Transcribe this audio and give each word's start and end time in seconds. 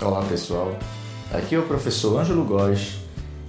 Olá 0.00 0.22
pessoal, 0.22 0.78
aqui 1.32 1.56
é 1.56 1.58
o 1.58 1.66
professor 1.66 2.20
Ângelo 2.20 2.44
Góes 2.44 2.98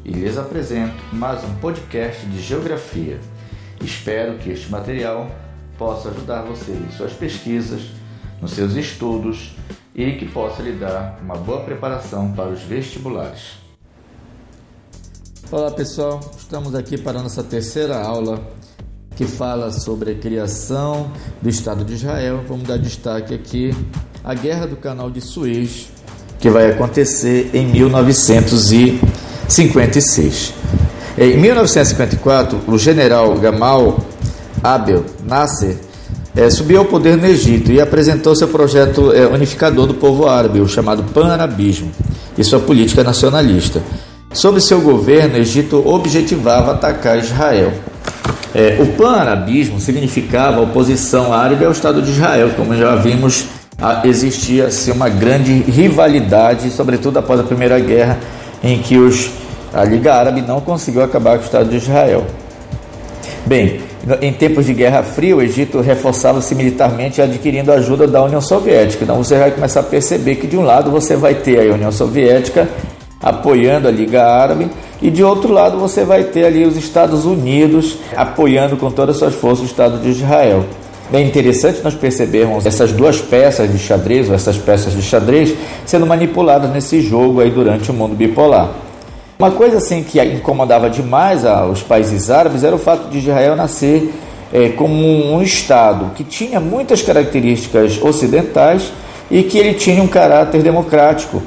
e 0.03 0.09
lhes 0.09 0.35
apresento 0.35 0.95
mais 1.13 1.43
um 1.43 1.53
podcast 1.55 2.25
de 2.25 2.41
Geografia. 2.41 3.19
Espero 3.79 4.39
que 4.39 4.49
este 4.49 4.67
material 4.71 5.29
possa 5.77 6.09
ajudar 6.09 6.41
você 6.41 6.71
em 6.71 6.91
suas 6.97 7.13
pesquisas, 7.13 7.81
nos 8.41 8.53
seus 8.53 8.73
estudos 8.73 9.55
e 9.93 10.13
que 10.13 10.25
possa 10.25 10.63
lhe 10.63 10.71
dar 10.71 11.19
uma 11.21 11.35
boa 11.35 11.61
preparação 11.61 12.31
para 12.31 12.49
os 12.49 12.61
vestibulares. 12.63 13.59
Olá 15.51 15.69
pessoal, 15.69 16.19
estamos 16.35 16.73
aqui 16.73 16.97
para 16.97 17.19
a 17.19 17.23
nossa 17.23 17.43
terceira 17.43 18.01
aula 18.01 18.41
que 19.15 19.25
fala 19.25 19.71
sobre 19.71 20.13
a 20.13 20.15
criação 20.15 21.11
do 21.43 21.49
Estado 21.49 21.85
de 21.85 21.93
Israel. 21.93 22.43
Vamos 22.47 22.67
dar 22.67 22.79
destaque 22.79 23.35
aqui 23.35 23.69
à 24.23 24.33
Guerra 24.33 24.65
do 24.65 24.77
Canal 24.77 25.11
de 25.11 25.21
Suez, 25.21 25.89
que 26.39 26.49
vai 26.49 26.71
acontecer 26.71 27.51
em 27.53 27.67
1956. 27.67 30.53
Em 31.17 31.37
1954, 31.37 32.59
o 32.67 32.77
general 32.77 33.33
Gamal 33.35 33.99
Abdel 34.63 35.03
Nasser 35.25 35.75
é, 36.35 36.49
subiu 36.49 36.79
ao 36.79 36.85
poder 36.85 37.17
no 37.17 37.27
Egito 37.27 37.71
e 37.71 37.81
apresentou 37.81 38.35
seu 38.35 38.47
projeto 38.47 39.11
é, 39.11 39.27
unificador 39.27 39.85
do 39.85 39.95
povo 39.95 40.27
árabe, 40.27 40.61
o 40.61 40.67
chamado 40.67 41.03
pan-arabismo, 41.03 41.91
e 42.37 42.43
sua 42.43 42.59
política 42.59 43.03
nacionalista. 43.03 43.81
Sob 44.31 44.61
seu 44.61 44.79
governo, 44.79 45.35
o 45.35 45.39
Egito 45.39 45.85
objetivava 45.85 46.71
atacar 46.71 47.17
Israel. 47.17 47.73
É, 48.55 48.77
o 48.79 48.93
pan-arabismo 48.93 49.79
significava 49.79 50.61
oposição 50.61 51.33
árabe 51.33 51.65
ao 51.65 51.71
Estado 51.71 52.01
de 52.01 52.11
Israel, 52.11 52.51
como 52.55 52.77
já 52.77 52.95
vimos, 52.95 53.45
existia 54.03 54.67
assim, 54.67 54.91
uma 54.91 55.09
grande 55.09 55.53
rivalidade, 55.53 56.69
sobretudo 56.69 57.19
após 57.19 57.39
a 57.39 57.43
Primeira 57.43 57.79
Guerra, 57.79 58.17
em 58.63 58.79
que 58.79 58.97
os, 58.97 59.31
a 59.73 59.83
Liga 59.83 60.13
Árabe 60.13 60.41
não 60.41 60.59
conseguiu 60.59 61.03
acabar 61.03 61.37
com 61.37 61.43
o 61.43 61.45
Estado 61.45 61.69
de 61.69 61.77
Israel. 61.77 62.25
Bem, 63.45 63.81
em 64.21 64.33
tempos 64.33 64.65
de 64.65 64.73
Guerra 64.73 65.03
Fria, 65.03 65.35
o 65.35 65.41
Egito 65.41 65.81
reforçava-se 65.81 66.53
militarmente 66.55 67.21
adquirindo 67.21 67.71
ajuda 67.71 68.07
da 68.07 68.23
União 68.23 68.41
Soviética. 68.41 69.03
Então 69.03 69.17
você 69.17 69.37
vai 69.37 69.51
começar 69.51 69.81
a 69.81 69.83
perceber 69.83 70.35
que 70.35 70.47
de 70.47 70.57
um 70.57 70.63
lado 70.63 70.91
você 70.91 71.15
vai 71.15 71.35
ter 71.35 71.59
a 71.59 71.73
União 71.73 71.91
Soviética 71.91 72.67
apoiando 73.21 73.87
a 73.87 73.91
Liga 73.91 74.23
Árabe 74.25 74.69
e 75.01 75.11
de 75.11 75.23
outro 75.23 75.51
lado 75.51 75.77
você 75.77 76.05
vai 76.05 76.23
ter 76.23 76.45
ali 76.45 76.65
os 76.65 76.77
Estados 76.77 77.25
Unidos 77.25 77.97
apoiando 78.15 78.77
com 78.77 78.89
todas 78.89 79.15
as 79.15 79.19
suas 79.19 79.35
forças 79.35 79.63
o 79.63 79.65
Estado 79.65 79.97
de 79.99 80.09
Israel. 80.09 80.65
É 81.11 81.19
interessante 81.19 81.81
nós 81.83 81.95
percebermos 81.95 82.65
essas 82.67 82.91
duas 82.91 83.19
peças 83.19 83.71
de 83.71 83.79
xadrez, 83.79 84.29
ou 84.29 84.35
essas 84.35 84.57
peças 84.57 84.93
de 84.93 85.01
xadrez, 85.01 85.55
sendo 85.85 86.05
manipuladas 86.05 86.69
nesse 86.71 87.01
jogo 87.01 87.41
aí 87.41 87.49
durante 87.49 87.89
o 87.89 87.93
mundo 87.93 88.15
bipolar. 88.15 88.69
Uma 89.39 89.51
coisa 89.51 89.77
assim 89.77 90.03
que 90.03 90.21
incomodava 90.21 90.89
demais 90.89 91.43
os 91.71 91.81
países 91.81 92.29
árabes 92.29 92.63
era 92.63 92.75
o 92.75 92.79
fato 92.79 93.09
de 93.09 93.19
Israel 93.19 93.55
nascer 93.55 94.13
é, 94.53 94.69
como 94.69 94.93
um 94.93 95.41
Estado 95.41 96.11
que 96.13 96.23
tinha 96.23 96.59
muitas 96.59 97.01
características 97.01 98.01
ocidentais 98.01 98.91
e 99.31 99.43
que 99.43 99.57
ele 99.57 99.75
tinha 99.75 100.03
um 100.03 100.07
caráter 100.07 100.61
democrático, 100.61 101.41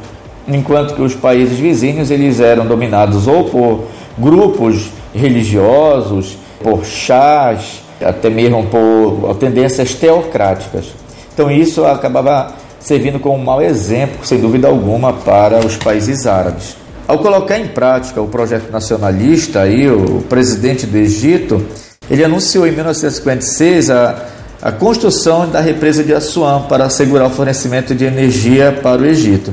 enquanto 0.48 0.94
que 0.94 1.02
os 1.02 1.14
países 1.14 1.58
vizinhos 1.58 2.10
eles 2.10 2.40
eram 2.40 2.66
dominados 2.66 3.28
ou 3.28 3.44
por 3.44 3.84
grupos 4.18 4.90
religiosos, 5.14 6.36
por 6.62 6.84
chás, 6.84 7.82
até 8.04 8.28
mesmo 8.30 8.66
por 8.66 9.34
tendências 9.36 9.94
teocráticas. 9.94 10.86
Então 11.32 11.50
isso 11.50 11.84
acabava 11.84 12.54
servindo 12.80 13.18
como 13.18 13.36
um 13.36 13.44
mau 13.44 13.62
exemplo, 13.62 14.24
sem 14.24 14.40
dúvida 14.40 14.68
alguma, 14.68 15.12
para 15.12 15.64
os 15.64 15.76
países 15.76 16.26
árabes. 16.26 16.76
Ao 17.06 17.18
colocar 17.18 17.58
em 17.58 17.68
prática 17.68 18.20
o 18.20 18.28
projeto 18.28 18.70
nacionalista, 18.70 19.60
aí, 19.60 19.88
o 19.90 20.22
presidente 20.28 20.86
do 20.86 20.96
Egito, 20.96 21.64
ele 22.10 22.24
anunciou 22.24 22.66
em 22.66 22.72
1956 22.72 23.90
a, 23.90 24.26
a 24.60 24.72
construção 24.72 25.48
da 25.48 25.60
represa 25.60 26.04
de 26.04 26.14
Assuã 26.14 26.62
para 26.68 26.84
assegurar 26.84 27.28
o 27.28 27.30
fornecimento 27.30 27.94
de 27.94 28.04
energia 28.04 28.78
para 28.82 29.02
o 29.02 29.06
Egito. 29.06 29.52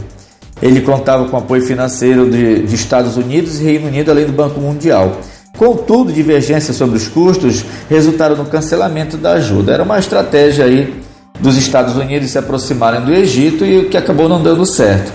Ele 0.61 0.81
contava 0.81 1.25
com 1.25 1.37
apoio 1.37 1.61
financeiro 1.61 2.29
de, 2.29 2.63
de 2.63 2.75
Estados 2.75 3.15
Unidos 3.15 3.59
e 3.59 3.63
Reino 3.63 3.87
Unido, 3.87 4.11
além 4.11 4.25
do 4.25 4.33
Banco 4.33 4.59
Mundial. 4.59 5.17
Contudo, 5.59 6.13
divergências 6.13 6.77
sobre 6.77 6.95
os 6.95 7.09
custos 7.09 7.65
resultaram 7.89 8.37
no 8.37 8.45
cancelamento 8.45 9.17
da 9.17 9.33
ajuda. 9.33 9.73
Era 9.73 9.83
uma 9.83 9.99
estratégia 9.99 10.63
aí 10.63 11.03
dos 11.37 11.57
Estados 11.57 11.97
Unidos 11.97 12.31
se 12.31 12.37
aproximarem 12.37 13.01
do 13.01 13.13
Egito 13.13 13.65
e 13.65 13.79
o 13.79 13.89
que 13.89 13.97
acabou 13.97 14.29
não 14.29 14.41
dando 14.41 14.65
certo. 14.65 15.11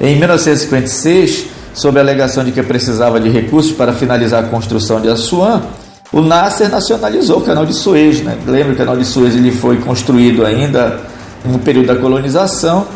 Em 0.00 0.16
1956, 0.16 1.46
sob 1.74 1.98
a 1.98 2.02
alegação 2.02 2.44
de 2.44 2.52
que 2.52 2.62
precisava 2.62 3.18
de 3.18 3.28
recursos 3.28 3.72
para 3.72 3.92
finalizar 3.92 4.44
a 4.44 4.46
construção 4.46 5.00
de 5.00 5.08
Assuã, 5.08 5.60
o 6.12 6.20
Nasser 6.20 6.70
nacionalizou 6.70 7.38
o 7.38 7.42
canal 7.42 7.66
de 7.66 7.74
Suez. 7.74 8.22
Né? 8.22 8.38
Lembra 8.46 8.66
que 8.66 8.74
o 8.74 8.76
canal 8.76 8.96
de 8.96 9.04
Suez 9.04 9.34
ele 9.34 9.50
foi 9.50 9.78
construído 9.78 10.46
ainda 10.46 11.00
no 11.44 11.58
período 11.58 11.88
da 11.88 11.96
colonização, 11.96 12.86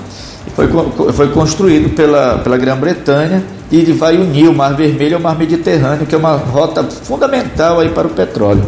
foi, 0.55 0.69
foi 1.13 1.29
construído 1.31 1.91
pela, 1.91 2.39
pela 2.39 2.57
Grã-Bretanha 2.57 3.43
e 3.73 3.79
ele 3.79 3.95
vai 3.95 4.19
unir 4.19 4.49
o 4.49 4.55
Mar 4.55 4.77
Vermelho 4.77 5.17
ao 5.17 5.23
Mar 5.23 5.37
Mediterrâneo, 5.37 6.07
que 6.07 6.15
é 6.15 6.19
uma 6.19 6.37
rota 6.37 6.85
fundamental 6.85 7.81
aí 7.81 7.89
para 7.89 8.07
o 8.07 8.11
petróleo. 8.11 8.63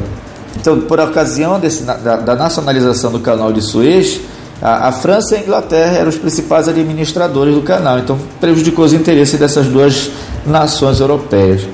Então, 0.59 0.81
por 0.81 0.99
ocasião 0.99 1.61
desse, 1.61 1.83
da, 1.83 2.17
da 2.17 2.35
nacionalização 2.35 3.13
do 3.13 3.21
canal 3.21 3.53
de 3.53 3.61
Suez, 3.61 4.19
a, 4.63 4.89
a, 4.89 4.93
França 4.93 5.35
e 5.35 5.39
a 5.39 5.43
Inglaterra 5.43 5.99
eram 5.99 6.09
os 6.09 6.17
principais 6.17 6.69
administradores 6.69 7.55
do 7.55 7.61
canal, 7.61 7.99
então 7.99 8.19
prejudicou 8.41 8.83
os 8.83 8.95
interesses 8.95 9.39
dessas 9.39 9.67
duas 9.67 10.11
nações 10.47 11.01
europeias. 11.01 11.69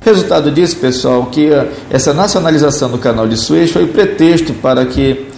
Resultado 0.00 0.50
disso, 0.50 0.76
pessoal, 0.78 1.26
que 1.26 1.50
essa 1.88 2.12
nacionalização 2.12 2.90
do 2.90 2.98
canal 2.98 3.28
de 3.28 3.36
Suez 3.36 3.70
foi 3.70 3.84
o 3.84 3.88
pretexto 3.88 4.52
para 4.54 4.84
que 4.86 5.28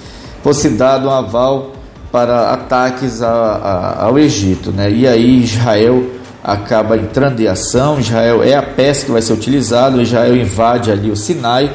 fosse 0.42 0.70
dado 0.70 1.08
um 1.08 1.10
aval 1.10 1.72
para 2.10 2.52
ataques 2.52 3.20
a, 3.20 3.28
a, 3.28 4.04
ao 4.06 4.18
Egito. 4.18 4.72
Né? 4.72 4.90
E 4.90 5.06
aí 5.06 5.42
Israel 5.42 6.02
acaba 6.44 6.98
entrando 6.98 7.40
em 7.40 7.48
ação, 7.48 7.98
Israel 7.98 8.42
é 8.42 8.54
a 8.54 8.62
peça 8.62 9.06
que 9.06 9.12
vai 9.12 9.22
ser 9.22 9.32
utilizada, 9.32 10.00
Israel 10.02 10.36
invade 10.36 10.92
ali 10.92 11.10
o 11.10 11.16
Sinai, 11.16 11.72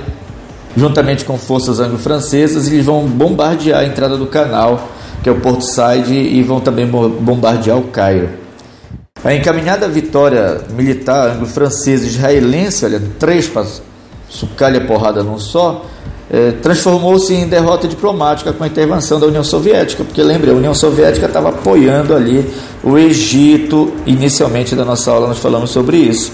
juntamente 0.78 1.26
com 1.26 1.38
forças 1.38 1.80
anglo-francesas, 1.80 2.68
eles 2.68 2.86
vão 2.86 3.08
bombardear 3.08 3.80
a 3.80 3.86
entrada 3.86 4.16
do 4.16 4.28
canal 4.28 4.88
que 5.22 5.30
é 5.30 5.32
o 5.32 5.40
Porto 5.40 5.64
Said, 5.64 6.10
e 6.10 6.42
vão 6.44 6.60
também 6.60 6.88
bombardear 6.88 7.78
o 7.78 7.84
Cairo. 7.84 8.30
A 9.24 9.34
encaminhada 9.34 9.88
vitória 9.88 10.62
militar 10.70 11.32
anglo-francesa 11.32 12.06
israelense, 12.06 12.86
olha, 12.86 13.02
três 13.20 13.48
para 13.48 13.66
sucalha 14.30 14.80
porrada 14.82 15.24
num 15.24 15.38
só, 15.38 15.86
é, 16.32 16.52
transformou-se 16.62 17.34
em 17.34 17.48
derrota 17.48 17.88
diplomática 17.88 18.54
com 18.54 18.64
a 18.64 18.68
intervenção 18.68 19.20
da 19.20 19.26
União 19.26 19.44
Soviética, 19.44 20.04
porque 20.04 20.22
lembre, 20.22 20.52
a 20.52 20.54
União 20.54 20.74
Soviética 20.74 21.26
estava 21.26 21.50
apoiando 21.50 22.16
ali 22.16 22.48
o 22.84 22.98
Egito, 22.98 23.92
inicialmente 24.06 24.76
da 24.76 24.86
nossa 24.86 25.12
aula 25.12 25.28
nós 25.28 25.40
falamos 25.40 25.72
sobre 25.72 25.98
isso. 25.98 26.32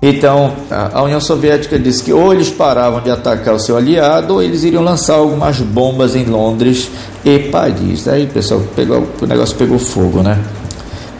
Então, 0.00 0.52
a 0.70 1.02
União 1.02 1.20
Soviética 1.20 1.78
disse 1.78 2.04
que 2.04 2.12
ou 2.12 2.32
eles 2.32 2.50
paravam 2.50 3.00
de 3.00 3.10
atacar 3.10 3.54
o 3.54 3.58
seu 3.58 3.76
aliado, 3.76 4.34
ou 4.34 4.42
eles 4.42 4.62
iriam 4.62 4.82
lançar 4.82 5.14
algumas 5.14 5.58
bombas 5.58 6.14
em 6.14 6.24
Londres 6.24 6.90
e 7.24 7.38
Paris. 7.38 8.06
Aí, 8.06 8.26
pessoal, 8.26 8.62
pegou, 8.76 9.06
o 9.20 9.26
negócio 9.26 9.56
pegou 9.56 9.78
fogo, 9.78 10.22
né? 10.22 10.38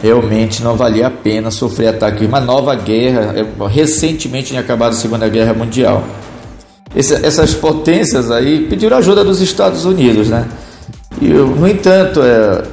Realmente 0.01 0.61
não 0.61 0.75
valia 0.75 1.07
a 1.07 1.11
pena 1.11 1.49
sofrer 1.49 1.87
ataque. 1.87 2.25
Uma 2.25 2.39
nova 2.39 2.75
guerra, 2.75 3.33
é, 3.35 3.67
recentemente 3.67 4.49
tinha 4.49 4.61
acabado 4.61 4.91
a 4.91 4.95
Segunda 4.95 5.27
Guerra 5.27 5.55
Mundial. 5.55 6.03
Essas 6.95 7.53
potências 7.53 8.31
aí 8.31 8.65
pediram 8.67 8.97
ajuda 8.97 9.23
dos 9.23 9.41
Estados 9.41 9.85
Unidos, 9.85 10.29
né? 10.29 10.47
E, 11.21 11.27
no 11.27 11.67
entanto, 11.67 12.21
é, 12.21 12.63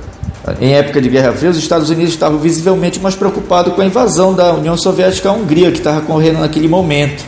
em 0.61 0.75
época 0.75 1.01
de 1.01 1.09
Guerra 1.09 1.33
Fria, 1.33 1.51
os 1.51 1.59
Estados 1.59 1.91
Unidos 1.91 2.13
estavam 2.13 2.39
visivelmente 2.39 3.01
mais 3.01 3.15
preocupados 3.15 3.73
com 3.75 3.81
a 3.81 3.85
invasão 3.85 4.35
da 4.35 4.53
União 4.55 4.77
Soviética 4.77 5.31
à 5.31 5.33
Hungria, 5.33 5.71
que 5.71 5.79
estava 5.79 6.01
correndo 6.03 6.41
naquele 6.41 6.69
momento. 6.69 7.25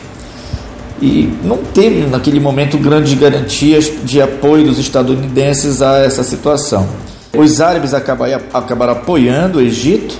E 1.01 1.31
não 1.43 1.57
teve 1.57 2.07
naquele 2.07 2.39
momento 2.39 2.77
grandes 2.77 3.13
garantias 3.13 3.91
de 4.03 4.21
apoio 4.21 4.65
dos 4.65 4.79
estadunidenses 4.79 5.81
a 5.81 5.99
essa 5.99 6.23
situação. 6.23 6.87
Os 7.35 7.61
árabes 7.61 7.93
acabaram, 7.93 8.41
acabaram 8.53 8.93
apoiando 8.93 9.59
o 9.59 9.61
Egito, 9.61 10.15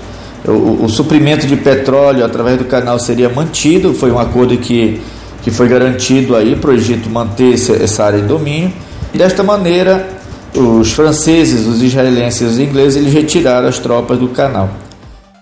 o, 0.46 0.84
o, 0.84 0.88
suprimento 0.88 1.46
de 1.46 1.56
petróleo 1.56 2.24
através 2.24 2.58
do 2.58 2.64
canal 2.64 2.98
seria 2.98 3.28
mantido, 3.28 3.92
foi 3.92 4.10
um 4.10 4.18
acordo 4.18 4.56
que, 4.56 5.00
que 5.42 5.50
foi 5.50 5.68
garantido 5.68 6.36
aí 6.36 6.56
para 6.56 6.70
o 6.70 6.74
Egito 6.74 7.08
manter 7.08 7.54
essa 7.54 8.04
área 8.04 8.18
em 8.18 8.26
domínio. 8.26 8.72
E 9.12 9.18
desta 9.18 9.42
maneira, 9.42 10.06
os 10.54 10.92
franceses, 10.92 11.66
os 11.66 11.82
israelenses 11.82 12.40
e 12.40 12.44
os 12.44 12.58
ingleses 12.58 12.96
eles 12.96 13.12
retiraram 13.12 13.68
as 13.68 13.78
tropas 13.78 14.18
do 14.18 14.28
canal. 14.28 14.68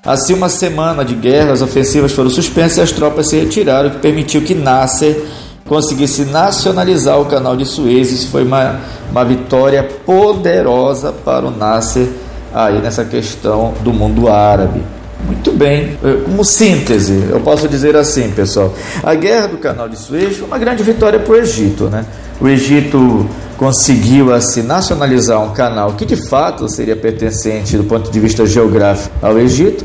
Assim, 0.05 0.35
uma 0.35 0.49
semana 0.49 1.05
de 1.05 1.15
guerra, 1.15 1.53
as 1.53 1.63
ofensivas 1.63 2.13
foram 2.13 2.31
suspensas 2.31 2.79
e 2.79 2.81
as 2.81 2.93
tropas 2.93 3.29
se 3.29 3.37
retiraram, 3.41 3.89
o 3.89 3.93
que 3.93 3.99
permitiu 3.99 4.41
que 4.43 4.55
Nasser 4.55 5.21
conseguisse 5.67 6.25
nacionalizar 6.25 7.21
o 7.21 7.25
canal 7.25 7.57
de 7.57 7.67
Suez. 7.67 8.13
Isso 8.13 8.29
foi 8.29 8.45
uma, 8.45 8.79
uma 9.11 9.25
vitória 9.25 9.83
poderosa 9.83 11.13
para 11.13 11.45
o 11.45 11.51
Nasser 11.51 12.07
aí 12.55 12.81
nessa 12.81 13.05
questão 13.05 13.75
do 13.83 13.93
mundo 13.93 14.29
árabe. 14.29 14.81
Muito 15.27 15.53
bem, 15.53 15.99
como 16.25 16.45
síntese, 16.45 17.27
eu 17.29 17.41
posso 17.41 17.69
dizer 17.69 17.97
assim, 17.97 18.31
pessoal: 18.31 18.73
a 19.03 19.15
guerra 19.15 19.49
do 19.49 19.59
Canal 19.59 19.89
de 19.89 19.99
Suez 19.99 20.37
foi 20.37 20.47
uma 20.47 20.59
grande 20.59 20.83
vitória 20.85 21.19
para 21.19 21.33
o 21.33 21.37
Egito, 21.37 21.85
né? 21.85 22.05
O 22.41 22.47
Egito 22.47 23.29
conseguiu 23.57 24.33
assim 24.33 24.63
nacionalizar 24.63 25.43
um 25.43 25.53
canal 25.53 25.95
que 25.95 26.05
de 26.05 26.17
fato 26.17 26.69
seria 26.69 26.95
pertencente 26.95 27.77
do 27.77 27.85
ponto 27.85 28.11
de 28.11 28.21
vista 28.21 28.47
geográfico 28.47 29.15
ao 29.21 29.39
Egito. 29.39 29.85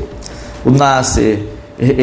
O 0.64 0.70
Nasser 0.70 1.40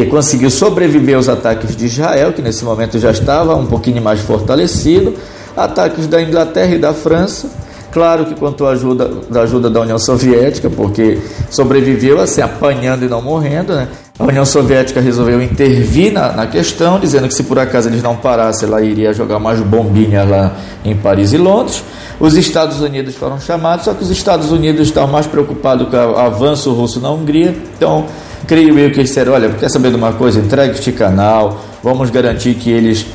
conseguiu 0.10 0.50
sobreviver 0.50 1.16
aos 1.16 1.30
ataques 1.30 1.78
de 1.78 1.86
Israel, 1.86 2.34
que 2.34 2.42
nesse 2.42 2.66
momento 2.66 3.00
já 3.00 3.12
estava 3.12 3.56
um 3.56 3.68
pouquinho 3.68 4.02
mais 4.02 4.20
fortalecido, 4.20 5.14
ataques 5.56 6.08
da 6.08 6.22
Inglaterra 6.22 6.76
e 6.76 6.80
da 6.80 6.94
França. 6.94 7.48
Claro 7.92 8.26
que 8.26 8.36
quanto 8.36 8.66
à 8.66 8.72
ajuda, 8.72 9.10
da 9.30 9.42
ajuda 9.42 9.70
da 9.70 9.82
União 9.82 9.98
Soviética, 9.98 10.70
porque 10.70 11.20
sobreviveu 11.50 12.20
assim, 12.20 12.42
apanhando 12.42 13.04
e 13.04 13.10
não 13.10 13.22
morrendo, 13.22 13.74
né? 13.74 13.88
A 14.20 14.26
União 14.26 14.46
Soviética 14.46 15.00
resolveu 15.00 15.42
intervir 15.42 16.12
na, 16.12 16.34
na, 16.34 16.46
questão, 16.46 17.00
dizendo 17.00 17.28
que 17.28 17.34
se 17.34 17.44
por 17.44 17.58
acaso 17.58 17.88
eles 17.88 18.04
não 18.04 18.18
parassem, 18.18 18.68
ela 18.68 18.82
iria 18.82 19.14
jogar 19.14 19.38
umas 19.38 19.62
bombinhas 19.62 20.30
lá 20.30 20.58
em 20.84 20.94
Paris 20.94 21.32
e 21.32 21.38
Londres. 21.38 21.82
Os 22.20 22.36
Estados 22.36 22.82
Unidos 22.82 23.16
foram 23.16 23.40
chamados, 23.40 23.86
só 23.86 23.94
que 23.94 24.04
os 24.04 24.12
Estados 24.12 24.52
Unidos 24.52 24.88
estavam 24.88 25.10
mais 25.10 25.26
preocupados 25.26 25.88
com 25.88 25.96
o 25.96 26.18
avanço 26.18 26.74
russo 26.74 27.00
na 27.00 27.10
Hungria. 27.10 27.56
Então, 27.78 28.08
creio 28.46 28.78
eu 28.78 28.92
que 28.92 28.98
eles 28.98 29.08
disseram: 29.08 29.32
olha, 29.32 29.50
quer 29.52 29.70
saber 29.70 29.90
de 29.90 29.96
uma 29.96 30.12
coisa? 30.12 30.38
Entregue 30.38 30.74
este 30.74 30.92
canal, 30.92 31.62
vamos 31.82 32.10
garantir 32.10 32.56
que 32.56 32.70
eles 32.70 33.06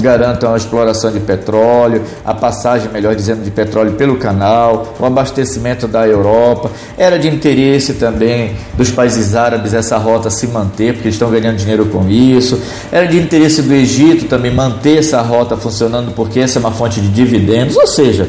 garantam 0.00 0.52
a 0.52 0.56
exploração 0.56 1.10
de 1.10 1.20
petróleo, 1.20 2.02
a 2.24 2.34
passagem, 2.34 2.90
melhor 2.90 3.14
dizendo, 3.14 3.42
de 3.42 3.50
petróleo 3.50 3.92
pelo 3.92 4.16
canal, 4.16 4.94
o 4.98 5.04
abastecimento 5.04 5.86
da 5.86 6.06
Europa. 6.06 6.70
Era 6.96 7.18
de 7.18 7.28
interesse 7.28 7.94
também 7.94 8.54
dos 8.76 8.90
países 8.90 9.34
árabes 9.34 9.74
essa 9.74 9.96
rota 9.96 10.30
se 10.30 10.46
manter, 10.46 10.94
porque 10.94 11.08
estão 11.08 11.30
ganhando 11.30 11.56
dinheiro 11.56 11.86
com 11.86 12.08
isso. 12.08 12.60
Era 12.90 13.06
de 13.06 13.18
interesse 13.18 13.62
do 13.62 13.72
Egito 13.72 14.26
também 14.26 14.52
manter 14.52 14.98
essa 14.98 15.20
rota 15.20 15.56
funcionando, 15.56 16.12
porque 16.12 16.40
essa 16.40 16.58
é 16.58 16.60
uma 16.60 16.72
fonte 16.72 17.00
de 17.00 17.08
dividendos. 17.08 17.76
Ou 17.76 17.86
seja, 17.86 18.28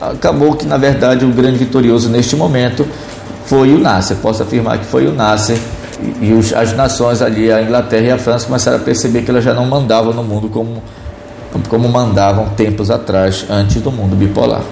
acabou 0.00 0.54
que, 0.54 0.66
na 0.66 0.76
verdade, 0.76 1.24
o 1.24 1.28
grande 1.28 1.58
vitorioso 1.58 2.08
neste 2.08 2.36
momento 2.36 2.86
foi 3.46 3.72
o 3.74 3.78
Nasser. 3.78 4.16
Posso 4.16 4.42
afirmar 4.42 4.78
que 4.78 4.86
foi 4.86 5.06
o 5.06 5.12
Nasser 5.12 5.58
e 6.20 6.32
as 6.56 6.72
nações 6.74 7.22
ali, 7.22 7.52
a 7.52 7.62
Inglaterra 7.62 8.06
e 8.06 8.10
a 8.10 8.18
França, 8.18 8.46
começaram 8.46 8.78
a 8.78 8.80
perceber 8.80 9.22
que 9.22 9.30
elas 9.30 9.44
já 9.44 9.54
não 9.54 9.66
mandavam 9.66 10.12
no 10.12 10.22
mundo 10.22 10.48
como 10.48 10.82
como 11.68 11.88
mandavam 11.88 12.50
tempos 12.50 12.90
atrás, 12.90 13.46
antes 13.48 13.80
do 13.80 13.90
mundo 13.90 14.16
bipolar. 14.16 14.62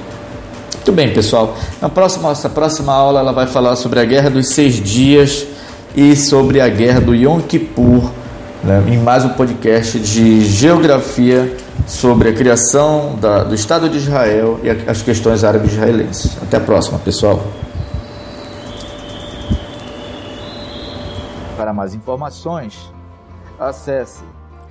Muito 0.74 0.92
bem, 0.92 1.12
pessoal. 1.12 1.54
Na 1.80 1.88
próxima, 1.88 2.28
nossa 2.28 2.48
próxima 2.48 2.92
aula 2.92 3.20
ela 3.20 3.32
vai 3.32 3.46
falar 3.46 3.76
sobre 3.76 4.00
a 4.00 4.04
Guerra 4.04 4.30
dos 4.30 4.48
Seis 4.48 4.74
Dias 4.76 5.46
e 5.94 6.16
sobre 6.16 6.60
a 6.60 6.68
Guerra 6.68 7.00
do 7.00 7.14
Yom 7.14 7.40
Kippur, 7.40 8.10
né, 8.64 8.82
em 8.88 8.98
mais 8.98 9.24
um 9.24 9.30
podcast 9.30 9.98
de 9.98 10.44
geografia 10.44 11.54
sobre 11.86 12.30
a 12.30 12.32
criação 12.32 13.16
da, 13.20 13.44
do 13.44 13.54
Estado 13.54 13.88
de 13.88 13.98
Israel 13.98 14.58
e 14.62 14.70
as 14.70 15.02
questões 15.02 15.44
árabes 15.44 15.72
israelenses. 15.72 16.36
Até 16.42 16.56
a 16.56 16.60
próxima, 16.60 16.98
pessoal. 16.98 17.42
Para 21.56 21.74
mais 21.74 21.94
informações, 21.94 22.90
acesse 23.58 24.22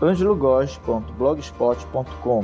angelogos.blogspot.com. 0.02 2.44